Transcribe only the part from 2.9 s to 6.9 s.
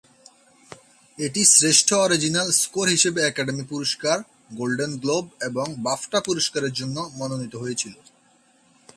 হিসেবে একাডেমি পুরস্কার, Golden Globe এবং বাফটা পুরস্কারের